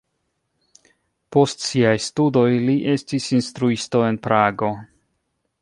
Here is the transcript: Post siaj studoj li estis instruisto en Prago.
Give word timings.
Post 1.35 1.67
siaj 1.67 1.93
studoj 2.07 2.47
li 2.71 2.79
estis 2.97 3.31
instruisto 3.39 4.05
en 4.11 4.21
Prago. 4.29 4.73